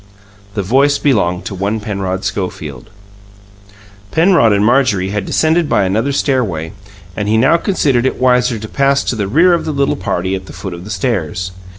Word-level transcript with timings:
This 0.55 0.65
voice 0.65 0.97
belonged 0.97 1.45
to 1.45 1.53
one 1.53 1.79
Penrod 1.79 2.23
Schofield. 2.25 2.89
Penrod 4.09 4.51
and 4.51 4.65
Marjorie 4.65 5.09
had 5.11 5.27
descended 5.27 5.69
by 5.69 5.83
another 5.83 6.11
stairway, 6.11 6.73
and 7.15 7.27
he 7.27 7.37
now 7.37 7.57
considered 7.57 8.07
it 8.07 8.19
wiser 8.19 8.57
to 8.57 8.67
pass 8.67 9.03
to 9.03 9.15
the 9.15 9.27
rear 9.27 9.53
of 9.53 9.63
the 9.63 9.71
little 9.71 9.95
party 9.95 10.33
at 10.33 10.47
the 10.47 10.53
foot 10.53 10.73
of 10.73 10.85
the 10.85 10.89
stairs. 10.89 11.51